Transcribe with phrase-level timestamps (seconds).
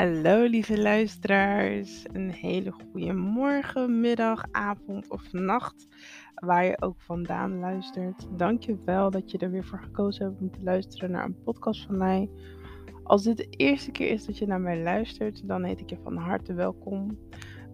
[0.00, 5.88] Hallo lieve luisteraars, een hele goede morgen, middag, avond of nacht,
[6.34, 8.26] waar je ook vandaan luistert.
[8.36, 11.42] Dank je wel dat je er weer voor gekozen hebt om te luisteren naar een
[11.42, 12.30] podcast van mij.
[13.02, 15.98] Als dit de eerste keer is dat je naar mij luistert, dan heet ik je
[16.02, 17.18] van harte welkom.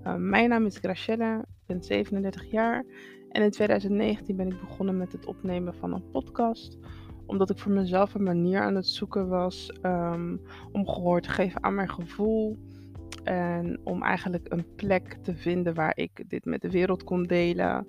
[0.05, 2.85] Uh, mijn naam is Graciela, ik ben 37 jaar
[3.31, 6.79] en in 2019 ben ik begonnen met het opnemen van een podcast
[7.27, 10.41] omdat ik voor mezelf een manier aan het zoeken was um,
[10.73, 12.57] om gehoor te geven aan mijn gevoel.
[13.25, 17.87] En om eigenlijk een plek te vinden waar ik dit met de wereld kon delen.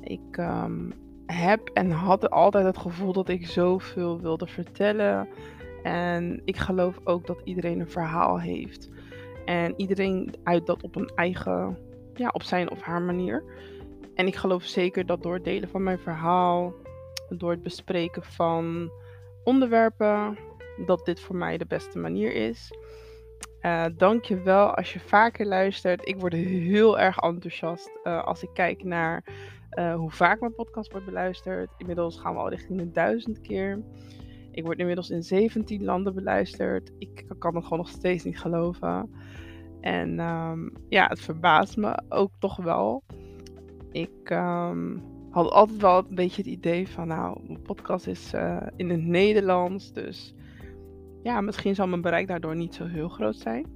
[0.00, 0.92] Ik um,
[1.26, 5.28] heb en had altijd het gevoel dat ik zoveel wilde vertellen.
[5.82, 8.90] En ik geloof ook dat iedereen een verhaal heeft.
[9.44, 11.78] En iedereen uit dat op een eigen,
[12.14, 13.44] ja, op zijn of haar manier.
[14.14, 16.74] En ik geloof zeker dat door delen van mijn verhaal,
[17.28, 18.90] door het bespreken van
[19.44, 20.38] onderwerpen,
[20.86, 22.72] dat dit voor mij de beste manier is.
[23.60, 26.08] Uh, Dank je wel als je vaker luistert.
[26.08, 29.24] Ik word heel erg enthousiast uh, als ik kijk naar
[29.78, 31.70] uh, hoe vaak mijn podcast wordt beluisterd.
[31.76, 33.82] Inmiddels gaan we al richting de duizend keer.
[34.50, 36.92] Ik word inmiddels in 17 landen beluisterd.
[36.98, 39.10] Ik kan het gewoon nog steeds niet geloven.
[39.80, 43.02] En um, ja, het verbaast me ook toch wel.
[43.92, 45.02] Ik um,
[45.36, 49.04] had altijd wel een beetje het idee van, nou, mijn podcast is uh, in het
[49.04, 50.34] Nederlands, dus
[51.22, 53.66] ja, misschien zal mijn bereik daardoor niet zo heel groot zijn.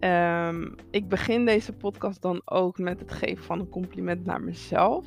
[0.00, 5.04] Um, ik begin deze podcast dan ook met het geven van een compliment naar mezelf.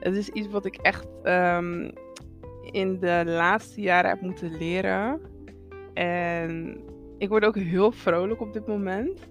[0.00, 1.92] Het is iets wat ik echt um,
[2.70, 5.20] in de laatste jaren heb moeten leren.
[5.94, 6.80] En
[7.18, 9.28] ik word ook heel vrolijk op dit moment.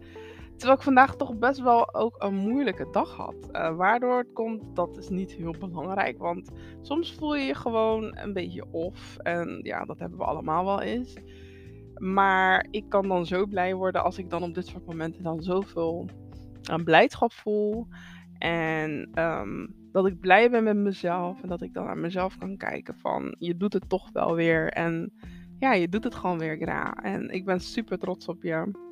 [0.60, 3.36] Terwijl ik vandaag toch best wel ook een moeilijke dag had.
[3.52, 6.18] Uh, waardoor het komt, dat is niet heel belangrijk.
[6.18, 9.18] Want soms voel je je gewoon een beetje off.
[9.18, 11.18] En ja, dat hebben we allemaal wel eens.
[11.96, 15.44] Maar ik kan dan zo blij worden als ik dan op dit soort momenten dan
[15.44, 16.10] zoveel
[16.72, 17.88] uh, blijdschap voel.
[18.38, 21.42] En um, dat ik blij ben met mezelf.
[21.42, 24.70] En dat ik dan naar mezelf kan kijken van je doet het toch wel weer.
[24.70, 25.14] En
[25.60, 26.94] ja, je doet het gewoon weer, Gra.
[26.94, 28.88] En ik ben super trots op je.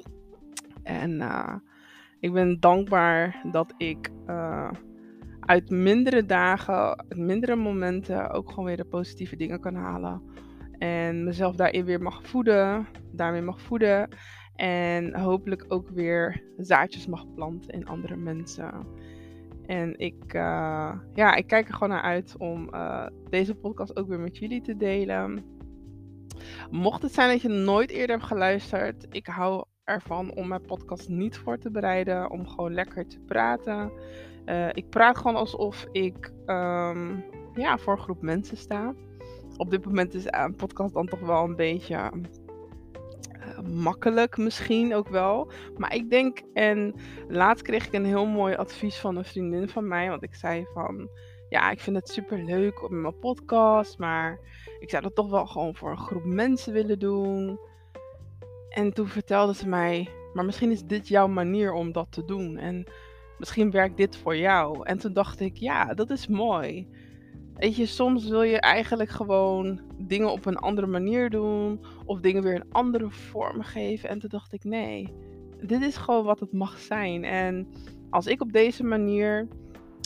[0.87, 1.55] En uh,
[2.19, 4.71] ik ben dankbaar dat ik uh,
[5.39, 10.21] uit mindere dagen, uit mindere momenten ook gewoon weer de positieve dingen kan halen.
[10.77, 14.09] En mezelf daarin weer mag voeden, daarmee mag voeden.
[14.55, 18.87] En hopelijk ook weer zaadjes mag planten in andere mensen.
[19.65, 22.69] En ik, uh, ja, ik kijk er gewoon naar uit om
[23.29, 25.43] deze podcast ook weer met jullie te delen.
[26.71, 31.09] Mocht het zijn dat je nooit eerder hebt geluisterd, ik hou ervan om mijn podcast
[31.09, 33.91] niet voor te bereiden, om gewoon lekker te praten.
[34.45, 38.93] Uh, ik praat gewoon alsof ik um, ja, voor een groep mensen sta.
[39.57, 45.07] Op dit moment is een podcast dan toch wel een beetje uh, makkelijk, misschien ook
[45.07, 45.51] wel.
[45.77, 46.95] Maar ik denk, en
[47.27, 50.09] laatst kreeg ik een heel mooi advies van een vriendin van mij.
[50.09, 51.09] Want ik zei van,
[51.49, 53.97] ja, ik vind het super leuk op mijn podcast.
[53.97, 54.39] Maar
[54.79, 57.59] ik zou dat toch wel gewoon voor een groep mensen willen doen.
[58.77, 62.57] En toen vertelde ze mij, maar misschien is dit jouw manier om dat te doen.
[62.57, 62.85] En
[63.37, 64.83] misschien werkt dit voor jou.
[64.83, 66.87] En toen dacht ik, ja, dat is mooi.
[67.53, 71.85] Weet je, soms wil je eigenlijk gewoon dingen op een andere manier doen.
[72.05, 74.09] Of dingen weer een andere vorm geven.
[74.09, 75.13] En toen dacht ik, nee,
[75.61, 77.23] dit is gewoon wat het mag zijn.
[77.23, 77.67] En
[78.09, 79.47] als ik op deze manier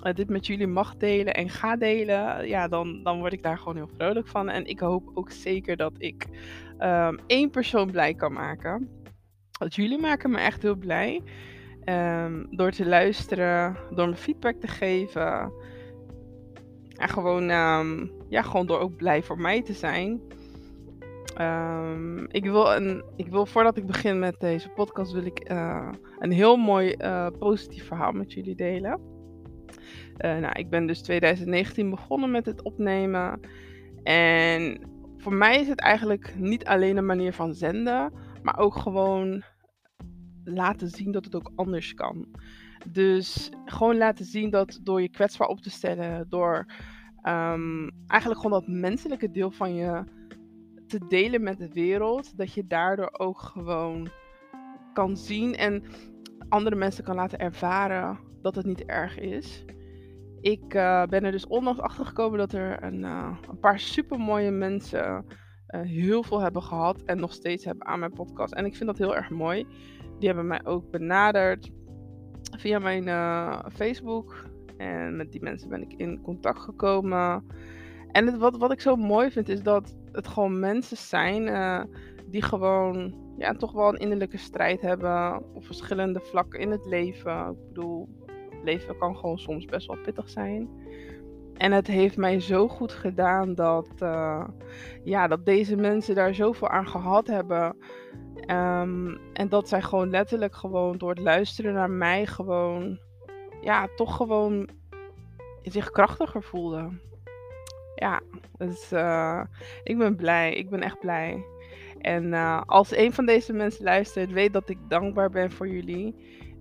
[0.04, 3.58] uh, dit met jullie mag delen en ga delen, ja, dan, dan word ik daar
[3.58, 4.50] gewoon heel vrolijk van.
[4.50, 6.28] En ik hoop ook zeker dat ik
[6.80, 8.90] um, één persoon blij kan maken.
[9.60, 11.22] Want jullie maken me echt heel blij.
[11.86, 15.52] Um, door te luisteren, door me feedback te geven.
[16.96, 20.22] En gewoon, um, ja, gewoon door ook blij voor mij te zijn.
[22.28, 25.90] Ik, wil een, ik wil, voordat ik begin met deze podcast, wil ik uh,
[26.20, 29.11] een heel mooi uh, positief verhaal met jullie delen.
[30.26, 33.40] Uh, nou, ik ben dus 2019 begonnen met het opnemen.
[34.04, 34.82] En
[35.18, 38.14] voor mij is het eigenlijk niet alleen een manier van zenden,
[38.44, 39.44] maar ook gewoon
[40.44, 42.28] laten zien dat het ook anders kan.
[42.92, 46.66] Dus gewoon laten zien dat door je kwetsbaar op te stellen, door
[47.24, 50.04] um, eigenlijk gewoon dat menselijke deel van je
[50.88, 54.10] te delen met de wereld, dat je daardoor ook gewoon
[54.94, 55.84] kan zien en
[56.50, 59.66] andere mensen kan laten ervaren dat het niet erg is.
[60.42, 64.52] Ik uh, ben er dus onlangs achter gekomen dat er een, uh, een paar supermooie
[64.52, 65.26] mensen
[65.68, 68.54] uh, heel veel hebben gehad en nog steeds hebben aan mijn podcast.
[68.54, 69.68] En ik vind dat heel erg mooi.
[70.20, 71.72] Die hebben mij ook benaderd
[72.58, 73.04] via mijn
[73.74, 74.50] Facebook.
[74.78, 77.46] En met die mensen ben ik in contact gekomen.
[78.12, 81.46] En wat, wat ik zo mooi vind is dat het gewoon mensen zijn
[82.28, 87.50] die gewoon ja, toch wel een innerlijke strijd hebben op verschillende vlakken in het leven.
[87.50, 88.10] Ik bedoel,
[88.64, 90.70] leven kan gewoon soms best wel pittig zijn.
[91.58, 94.48] En het heeft mij zo goed gedaan dat, uh,
[95.04, 97.76] ja, dat deze mensen daar zoveel aan gehad hebben.
[98.48, 103.00] Um, en dat zij gewoon letterlijk gewoon door het luisteren naar mij gewoon,
[103.62, 104.70] ja, toch gewoon
[105.62, 107.02] zich krachtiger voelden.
[107.96, 108.22] Ja,
[108.58, 109.42] dus uh,
[109.84, 110.54] ik ben blij.
[110.54, 111.46] Ik ben echt blij.
[112.00, 116.16] En uh, als een van deze mensen luistert, weet dat ik dankbaar ben voor jullie.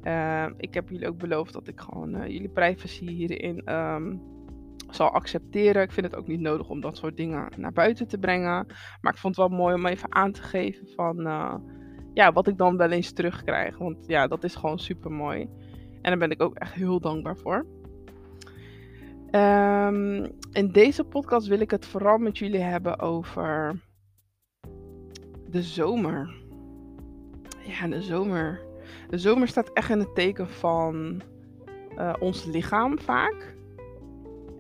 [0.05, 4.23] Uh, ik heb jullie ook beloofd dat ik gewoon jullie privacy hierin um,
[4.91, 5.83] zal accepteren.
[5.83, 8.67] Ik vind het ook niet nodig om dat soort dingen naar buiten te brengen.
[9.01, 11.17] Maar ik vond het wel mooi om even aan te geven van
[12.15, 13.79] ja, wat ik dan wel eens terugkrijg.
[13.79, 15.49] Want ja, dat is gewoon super mooi.
[16.03, 17.67] En daar ben ik ook echt heel dankbaar voor.
[19.31, 23.81] Um, in deze podcast wil ik het vooral met jullie hebben over
[25.51, 26.35] de zomer.
[27.63, 28.61] Ja, de zomer.
[29.09, 31.23] De zomer staat echt in het teken van
[31.99, 33.57] uh, ons lichaam vaak.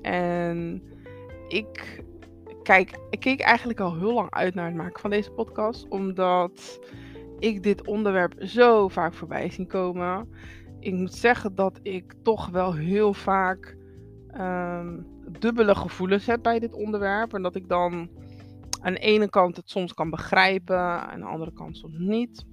[0.03, 0.82] En
[1.49, 2.03] ik
[2.62, 5.88] kijk, ik keek eigenlijk al heel lang uit naar het maken van deze podcast.
[5.88, 6.81] Omdat
[7.38, 10.29] ik dit onderwerp zo vaak voorbij zien komen.
[10.81, 13.77] Ik moet zeggen dat ik toch wel heel vaak
[14.38, 15.06] um,
[15.38, 17.35] dubbele gevoelens heb bij dit onderwerp.
[17.35, 18.11] En dat ik dan
[18.81, 22.47] aan de ene kant het soms kan begrijpen, aan de andere kant soms niet.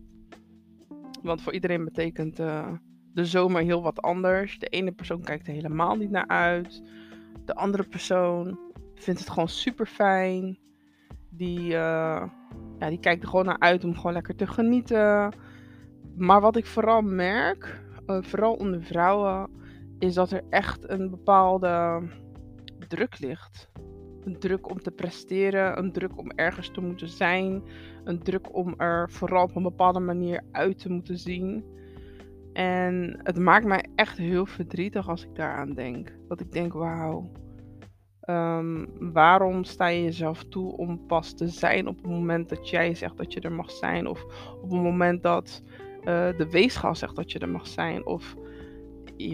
[1.22, 2.72] Want voor iedereen betekent uh,
[3.14, 4.60] de zomer heel wat anders.
[4.60, 6.84] De ene persoon kijkt er helemaal niet naar uit.
[7.46, 8.60] De andere persoon
[8.96, 10.60] vindt het gewoon super fijn.
[11.30, 12.24] Die, uh,
[12.80, 15.34] ja, die kijkt er gewoon naar uit om gewoon lekker te genieten.
[16.16, 19.50] Maar wat ik vooral merk, uh, vooral onder vrouwen,
[20.00, 22.02] is dat er echt een bepaalde
[22.88, 23.70] druk ligt.
[24.28, 27.64] Een druk om te presteren, een druk om ergens te moeten zijn,
[28.04, 31.64] een druk om er vooral op een bepaalde manier uit te moeten zien.
[32.54, 36.14] En het maakt mij echt heel verdrietig als ik daaraan denk.
[36.28, 37.32] Dat ik denk, wauw,
[38.30, 42.96] um, waarom sta je jezelf toe om pas te zijn op het moment dat jij
[42.96, 44.08] zegt dat je er mag zijn?
[44.08, 44.24] Of
[44.62, 45.64] op het moment dat
[46.00, 46.04] uh,
[46.38, 48.06] de weegschaal zegt dat je er mag zijn?
[48.06, 48.36] Of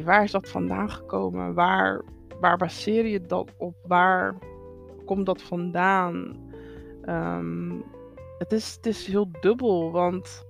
[0.04, 1.54] waar is dat vandaan gekomen?
[1.54, 2.04] Waar,
[2.40, 3.75] waar baseer je dat op?
[3.88, 4.36] Waar
[5.06, 6.38] komt dat vandaan?
[7.10, 7.84] Um,
[8.38, 10.46] het, is, het is heel dubbel, want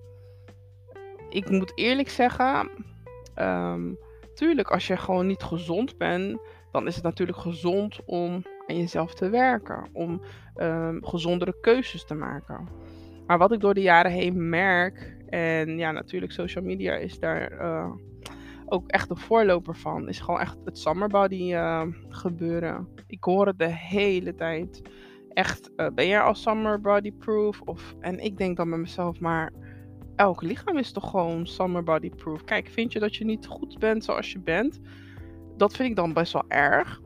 [1.30, 2.70] ik moet eerlijk zeggen,
[3.36, 3.98] um,
[4.34, 6.40] tuurlijk, als je gewoon niet gezond bent,
[6.72, 10.22] dan is het natuurlijk gezond om aan jezelf te werken, om
[10.56, 12.68] um, gezondere keuzes te maken.
[13.28, 17.52] Maar wat ik door de jaren heen merk, en ja, natuurlijk, social media is daar
[17.52, 17.92] uh,
[18.74, 20.08] ook echt de voorloper van.
[20.08, 22.88] Is gewoon echt het summer body uh, gebeuren.
[23.08, 24.81] Ik hoor het de hele tijd.
[25.30, 27.62] Echt, uh, ben jij al summer body proof?
[27.62, 29.52] Of, en ik denk dan bij mezelf, maar
[30.16, 32.44] elk lichaam is toch gewoon summer body proof.
[32.44, 34.80] Kijk, vind je dat je niet goed bent zoals je bent?
[35.58, 37.02] Dat vind ik dan best wel erg.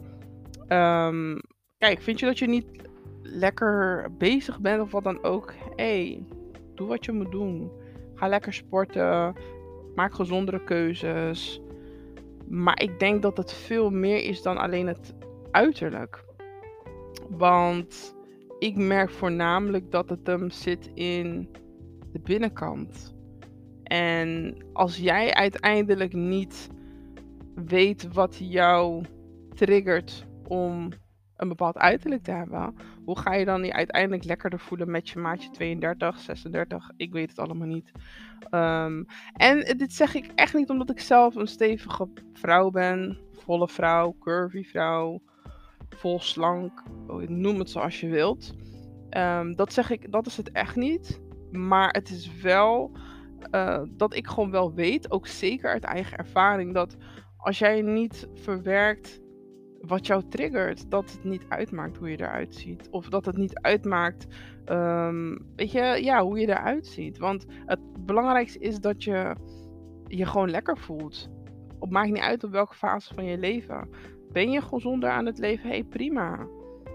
[0.67, 1.41] Um,
[1.77, 2.67] kijk, vind je dat je niet
[3.21, 5.53] lekker bezig bent of wat dan ook?
[5.75, 6.25] Hey,
[6.75, 7.71] doe wat je moet doen.
[8.13, 9.35] Ga lekker sporten
[9.97, 11.61] maak gezondere keuzes.
[12.47, 15.13] Maar ik denk dat het veel meer is dan alleen het
[15.51, 16.23] uiterlijk.
[17.29, 18.15] Want
[18.59, 21.49] ik merk voornamelijk dat het hem zit in
[22.11, 23.15] de binnenkant.
[23.83, 26.69] En als jij uiteindelijk niet
[27.55, 29.03] weet wat jou
[29.53, 30.89] triggert om
[31.37, 32.75] een bepaald uiterlijk te hebben,
[33.05, 36.91] hoe ga je dan je uiteindelijk lekkerder voelen met je maatje 32, 36?
[36.97, 37.91] Ik weet het allemaal niet.
[38.51, 43.67] Um, en dit zeg ik echt niet omdat ik zelf een stevige vrouw ben, volle
[43.67, 45.21] vrouw, curvy vrouw,
[45.89, 48.55] vol slank, oh, noem het zoals je wilt.
[49.17, 51.21] Um, dat zeg ik, dat is het echt niet.
[51.51, 52.91] Maar het is wel
[53.51, 56.97] uh, dat ik gewoon wel weet, ook zeker uit eigen ervaring, dat
[57.37, 59.21] als jij niet verwerkt
[59.87, 62.87] wat jou triggert, dat het niet uitmaakt hoe je eruit ziet.
[62.91, 64.27] Of dat het niet uitmaakt,
[64.65, 67.17] um, weet je, ja, hoe je eruit ziet.
[67.17, 69.35] Want het belangrijkste is dat je
[70.07, 71.29] je gewoon lekker voelt.
[71.79, 73.89] Het maakt niet uit op welke fase van je leven.
[74.31, 75.69] Ben je gezonder aan het leven?
[75.69, 76.47] Hey, prima.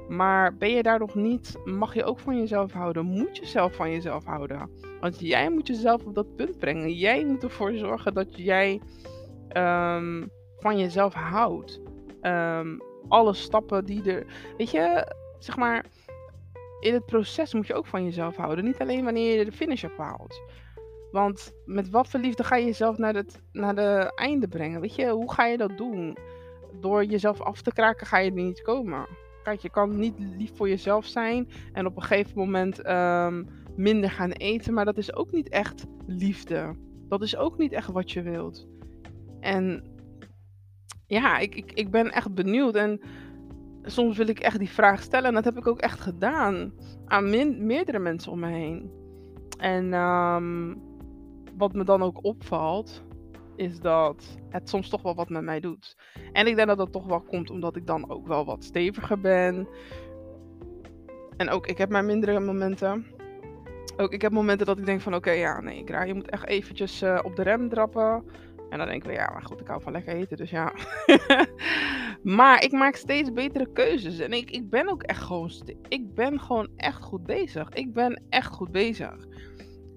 [0.08, 3.06] Maar ben je daar nog niet, mag je ook van jezelf houden.
[3.06, 4.70] Moet je zelf van jezelf houden.
[5.00, 6.92] Want jij moet jezelf op dat punt brengen.
[6.92, 8.80] Jij moet ervoor zorgen dat jij
[9.56, 11.80] um, van jezelf houdt.
[12.22, 14.26] Um, alle stappen die er.
[14.56, 15.84] Weet je, zeg maar.
[16.80, 18.64] In het proces moet je ook van jezelf houden.
[18.64, 20.40] Niet alleen wanneer je de finish hebt.
[21.12, 24.80] Want met wat voor liefde ga je jezelf naar het, naar de einde brengen?
[24.80, 26.16] Weet je, hoe ga je dat doen?
[26.80, 29.06] Door jezelf af te kraken ga je er niet komen.
[29.42, 33.44] Kijk, je kan niet lief voor jezelf zijn en op een gegeven moment ehm,
[33.76, 36.74] minder gaan eten, maar dat is ook niet echt liefde.
[37.08, 38.68] Dat is ook niet echt wat je wilt.
[39.40, 39.91] En
[41.12, 42.74] ja, ik, ik, ik ben echt benieuwd.
[42.74, 43.00] En
[43.82, 45.28] soms wil ik echt die vraag stellen.
[45.28, 46.72] En dat heb ik ook echt gedaan.
[47.06, 47.30] Aan
[47.66, 48.90] meerdere mensen om me heen.
[49.58, 50.82] En um,
[51.56, 53.04] wat me dan ook opvalt,
[53.56, 55.96] is dat het soms toch wel wat met mij doet.
[56.32, 59.20] En ik denk dat dat toch wel komt omdat ik dan ook wel wat steviger
[59.20, 59.68] ben.
[61.36, 63.06] En ook ik heb mijn mindere momenten.
[63.96, 66.46] Ook ik heb momenten dat ik denk van oké, ja nee, Gra, je moet echt
[66.46, 68.24] eventjes uh, op de rem trappen.
[68.72, 70.72] En dan denk ik, ja, maar goed, ik hou van lekker eten, dus ja.
[72.38, 74.18] maar ik maak steeds betere keuzes.
[74.18, 75.50] En ik, ik ben ook echt gewoon,
[75.88, 77.68] ik ben gewoon echt goed bezig.
[77.68, 79.26] Ik ben echt goed bezig.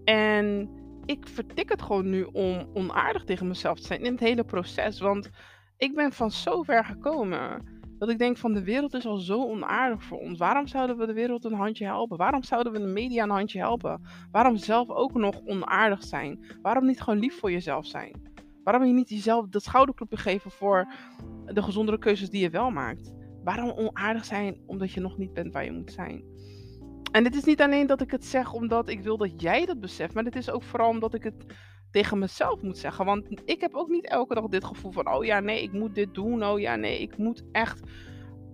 [0.04, 0.70] En
[1.06, 5.00] ik vertik het gewoon nu om onaardig tegen mezelf te zijn in het hele proces.
[5.00, 5.30] Want
[5.78, 7.74] ik ben van zo ver gekomen.
[7.98, 10.38] Dat ik denk van de wereld is al zo onaardig voor ons.
[10.38, 12.18] Waarom zouden we de wereld een handje helpen?
[12.18, 14.02] Waarom zouden we de media een handje helpen?
[14.32, 16.46] Waarom zelf ook nog onaardig zijn?
[16.62, 18.34] Waarom niet gewoon lief voor jezelf zijn?
[18.66, 20.94] Waarom je niet jezelf dat schouderklopje geven voor
[21.46, 23.14] de gezondere keuzes die je wel maakt?
[23.44, 26.24] Waarom onaardig zijn omdat je nog niet bent waar je moet zijn?
[27.12, 29.80] En dit is niet alleen dat ik het zeg omdat ik wil dat jij dat
[29.80, 31.46] beseft, maar het is ook vooral omdat ik het
[31.92, 33.06] tegen mezelf moet zeggen.
[33.06, 35.96] Want ik heb ook niet elke dag dit gevoel van, oh ja, nee, ik moet
[35.96, 36.46] dit doen.
[36.46, 37.82] Oh ja, nee, ik moet echt.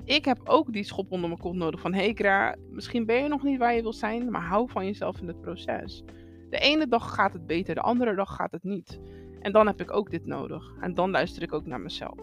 [0.03, 3.27] Ik heb ook die schop onder mijn kont nodig van, hey Kra, misschien ben je
[3.27, 6.03] nog niet waar je wil zijn, maar hou van jezelf in het proces.
[6.49, 8.99] De ene dag gaat het beter, de andere dag gaat het niet.
[9.41, 10.73] En dan heb ik ook dit nodig.
[10.79, 12.19] En dan luister ik ook naar mezelf.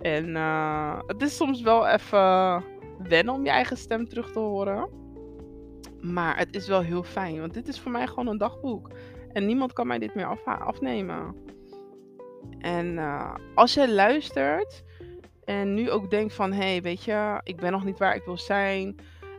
[0.00, 2.64] En uh, het is soms wel even
[3.08, 4.88] wennen om je eigen stem terug te horen.
[6.00, 7.40] Maar het is wel heel fijn.
[7.40, 8.90] Want dit is voor mij gewoon een dagboek.
[9.32, 11.34] En niemand kan mij dit meer af afnemen.
[12.58, 14.84] En uh, als je luistert
[15.44, 16.52] en nu ook denkt van...
[16.52, 18.86] Hé, hey, weet je, ik ben nog niet waar ik wil zijn.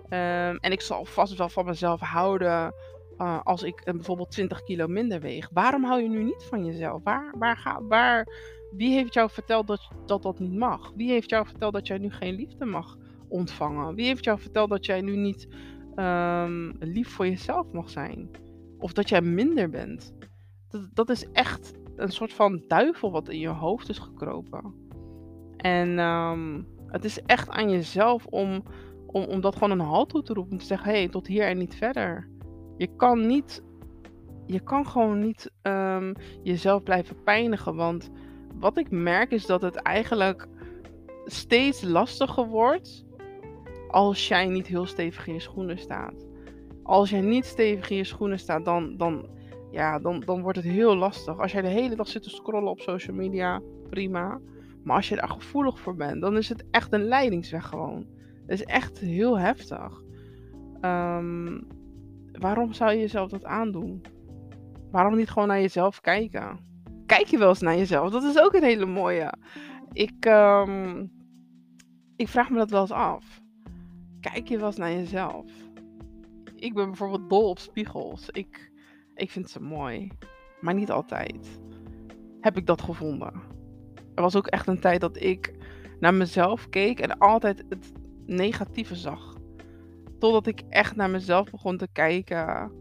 [0.09, 2.73] Um, en ik zal vast wel van mezelf houden
[3.17, 5.49] uh, als ik uh, bijvoorbeeld 20 kilo minder weeg.
[5.53, 7.03] Waarom hou je nu niet van jezelf?
[7.03, 8.27] Waar, waar, ga, waar,
[8.71, 10.91] wie heeft jou verteld dat, dat dat niet mag?
[10.95, 12.97] Wie heeft jou verteld dat jij nu geen liefde mag
[13.27, 13.95] ontvangen?
[13.95, 15.47] Wie heeft jou verteld dat jij nu niet
[15.95, 18.29] um, lief voor jezelf mag zijn?
[18.79, 20.13] Of dat jij minder bent?
[20.69, 24.73] Dat, dat is echt een soort van duivel wat in je hoofd is gekropen.
[25.57, 28.63] En um, het is echt aan jezelf om,
[29.05, 30.51] om, om dat gewoon een halt toe te roepen.
[30.51, 32.27] Om te zeggen, hé, hey, tot hier en niet verder.
[32.77, 33.63] Je kan niet.
[34.45, 37.75] Je kan gewoon niet um, jezelf blijven pijnigen.
[37.75, 38.09] Want
[38.59, 40.47] wat ik merk is dat het eigenlijk
[41.25, 43.05] steeds lastiger wordt.
[43.87, 46.27] Als jij niet heel stevig in je schoenen staat.
[46.83, 49.29] Als jij niet stevig in je schoenen staat, dan, dan,
[49.71, 51.39] ja, dan, dan wordt het heel lastig.
[51.39, 54.39] Als jij de hele dag zit te scrollen op social media, prima.
[54.83, 58.05] Maar als je daar gevoelig voor bent, dan is het echt een leidingsweg gewoon.
[58.45, 60.01] Het is echt heel heftig.
[60.81, 61.67] Um,
[62.39, 64.01] waarom zou je jezelf dat aandoen?
[64.91, 66.59] Waarom niet gewoon naar jezelf kijken?
[67.05, 68.11] Kijk je wel eens naar jezelf?
[68.11, 69.33] Dat is ook een hele mooie.
[69.91, 71.11] Ik, um,
[72.15, 73.41] ik vraag me dat wel eens af.
[74.19, 75.51] Kijk je wel eens naar jezelf?
[76.55, 78.29] Ik ben bijvoorbeeld dol op spiegels.
[78.29, 78.71] Ik,
[79.15, 80.11] ik vind ze mooi.
[80.61, 81.59] Maar niet altijd.
[82.41, 83.33] Heb ik dat gevonden.
[84.15, 85.53] Er was ook echt een tijd dat ik
[85.99, 87.91] naar mezelf keek en altijd het
[88.25, 89.36] negatieve zag.
[90.19, 92.71] Totdat ik echt naar mezelf begon te kijken.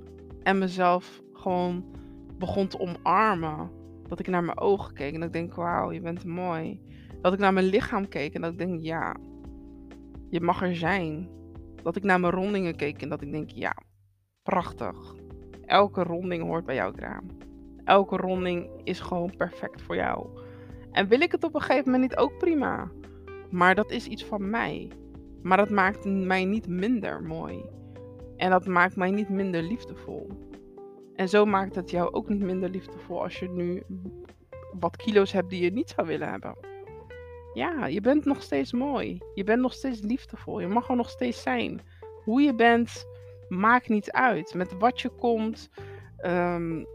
[0.42, 1.84] En mezelf gewoon
[2.38, 3.70] begon te omarmen.
[4.08, 6.80] Dat ik naar mijn ogen keek en dat ik denk, wauw, je bent mooi.
[7.20, 9.16] Dat ik naar mijn lichaam keek en dat ik denk, ja,
[10.30, 11.28] je mag er zijn.
[11.82, 13.76] Dat ik naar mijn rondingen keek en dat ik denk, ja,
[14.42, 15.14] prachtig.
[15.64, 17.26] Elke ronding hoort bij jouw kraam.
[17.84, 20.26] Elke ronding is gewoon perfect voor jou.
[20.92, 22.90] En wil ik het op een gegeven moment niet ook prima.
[23.50, 24.88] Maar dat is iets van mij.
[25.46, 27.64] Maar dat maakt mij niet minder mooi.
[28.36, 30.28] En dat maakt mij niet minder liefdevol.
[31.14, 33.82] En zo maakt het jou ook niet minder liefdevol als je nu
[34.78, 36.56] wat kilo's hebt die je niet zou willen hebben.
[37.54, 39.18] Ja, je bent nog steeds mooi.
[39.34, 40.60] Je bent nog steeds liefdevol.
[40.60, 41.80] Je mag er nog steeds zijn.
[42.24, 43.06] Hoe je bent,
[43.48, 44.54] maakt niet uit.
[44.54, 45.70] Met wat je komt,
[46.24, 46.86] um,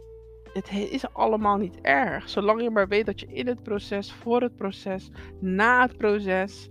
[0.53, 2.29] het is allemaal niet erg.
[2.29, 6.70] Zolang je maar weet dat je in het proces, voor het proces, na het proces,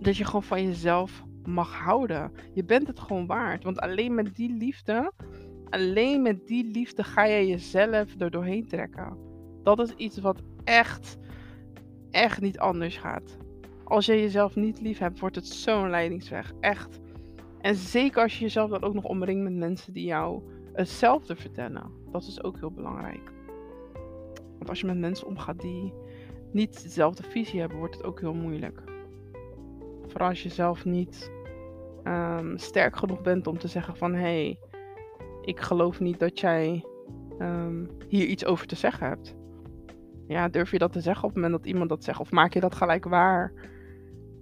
[0.00, 2.32] dat je gewoon van jezelf mag houden.
[2.52, 3.64] Je bent het gewoon waard.
[3.64, 5.12] Want alleen met die liefde,
[5.70, 9.16] alleen met die liefde ga je jezelf er doorheen trekken.
[9.62, 11.18] Dat is iets wat echt,
[12.10, 13.36] echt niet anders gaat.
[13.84, 16.52] Als je jezelf niet lief hebt, wordt het zo'n leidingsweg.
[16.60, 17.00] Echt.
[17.60, 21.90] En zeker als je jezelf dan ook nog omringt met mensen die jou hetzelfde vertellen.
[22.10, 23.32] Dat is ook heel belangrijk.
[24.56, 25.92] Want als je met mensen omgaat die
[26.52, 28.82] niet dezelfde visie hebben, wordt het ook heel moeilijk
[30.16, 31.30] Vooral als je zelf niet
[32.02, 34.58] ehm, sterk genoeg bent om te zeggen van hé, hey,
[35.42, 36.84] ik geloof niet dat jij
[37.38, 39.34] ehm, hier iets over te zeggen hebt.
[40.26, 42.20] Ja, durf je dat te zeggen op het moment dat iemand dat zegt?
[42.20, 43.52] Of maak je dat gelijk waar?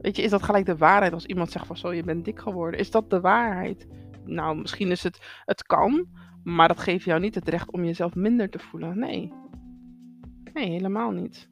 [0.01, 2.39] Weet je, is dat gelijk de waarheid als iemand zegt van zo, je bent dik
[2.41, 2.81] geworden?
[2.81, 3.89] Is dat de waarheid?
[4.25, 6.07] Nou, misschien is het, het kan,
[6.45, 8.99] maar dat geeft jou niet het recht om jezelf minder te voelen.
[8.99, 9.33] Nee.
[10.53, 11.51] Nee, helemaal niet.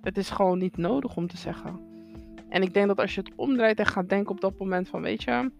[0.00, 1.89] Het is gewoon niet nodig om te zeggen.
[2.50, 5.02] En ik denk dat als je het omdraait en gaat denken op dat moment van,
[5.02, 5.50] weet je,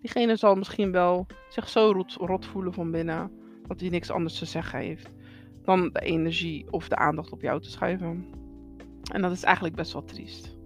[0.00, 3.30] diegene zal misschien wel zich zo rot, rot voelen van binnen,
[3.66, 5.10] dat hij niks anders te zeggen heeft
[5.62, 8.26] dan de energie of de aandacht op jou te schuiven.
[9.12, 10.58] En dat is eigenlijk best wel triest.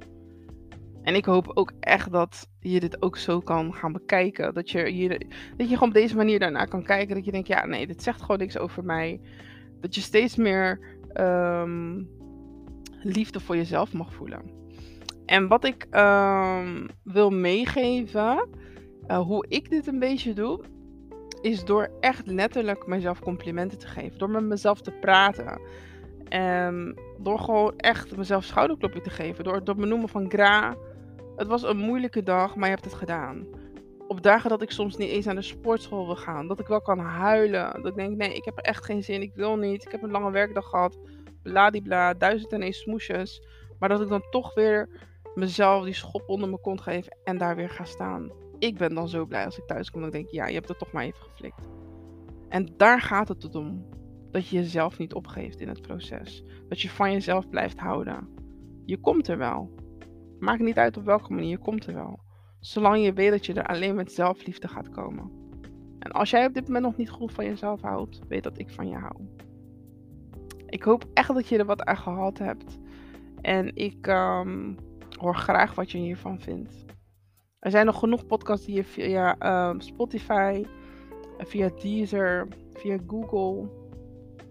[1.02, 4.54] En ik hoop ook echt dat je dit ook zo kan gaan bekijken.
[4.54, 5.08] Dat je, hier,
[5.56, 7.14] dat je gewoon op deze manier daarna kan kijken.
[7.14, 9.20] Dat je denkt, ja, nee, dit zegt gewoon niks over mij.
[9.80, 10.80] Dat je steeds meer
[11.12, 12.02] ehm,
[13.02, 14.63] liefde voor jezelf mag voelen.
[15.26, 18.48] En wat ik ehm, wil meegeven,
[19.08, 20.64] uh, hoe ik dit een beetje doe,
[21.40, 24.18] is door echt letterlijk mezelf complimenten te geven.
[24.18, 25.60] Door met mezelf te praten.
[26.28, 29.44] En door gewoon echt mezelf schouderklopje te geven.
[29.44, 30.76] Door het benoemen van gra.
[31.36, 33.46] Het was een moeilijke dag, maar je hebt het gedaan.
[34.08, 36.48] Op dagen dat ik soms niet eens naar de sportschool wil gaan.
[36.48, 37.72] Dat ik wel kan huilen.
[37.72, 39.22] Dat ik denk, nee, ik heb echt geen zin.
[39.22, 39.84] Ik wil niet.
[39.84, 40.98] Ik heb een lange werkdag gehad.
[41.42, 43.42] Bladibla, duizend en één smoesjes.
[43.78, 44.88] Maar dat ik dan toch weer
[45.34, 48.30] mezelf die schop onder mijn kont geef en daar weer ga staan.
[48.58, 50.00] Ik ben dan zo blij als ik thuis kom.
[50.00, 51.68] Dan denk ja, je hebt het toch maar even geflikt.
[52.48, 53.86] En daar gaat het om.
[54.30, 56.44] Dat je jezelf niet opgeeft in het proces.
[56.68, 58.28] Dat je van jezelf blijft houden.
[58.84, 59.74] Je komt er wel.
[60.38, 62.20] Maakt niet uit op welke manier, je komt er wel.
[62.60, 65.30] Zolang je weet dat je er alleen met zelfliefde gaat komen.
[65.98, 68.70] En als jij op dit moment nog niet goed van jezelf houdt, weet dat ik
[68.70, 69.16] van je hou.
[70.66, 72.78] Ik hoop echt dat je er wat aan gehad hebt.
[73.40, 74.76] En ik um,
[75.20, 76.84] hoor graag wat je hiervan vindt.
[77.58, 80.64] Er zijn nog genoeg podcasts die je via um, Spotify,
[81.38, 83.68] via Deezer, via Google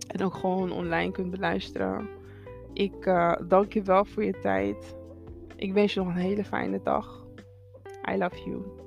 [0.07, 2.09] en ook gewoon online kunt beluisteren.
[2.73, 4.95] Ik uh, dank je wel voor je tijd.
[5.55, 7.25] Ik wens je nog een hele fijne dag.
[8.11, 8.81] I love you.